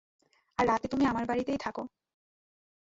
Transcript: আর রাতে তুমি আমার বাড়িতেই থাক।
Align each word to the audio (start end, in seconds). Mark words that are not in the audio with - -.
আর 0.57 0.65
রাতে 0.67 0.87
তুমি 0.87 1.03
আমার 1.05 1.25
বাড়িতেই 1.25 1.57
থাক। 1.57 1.75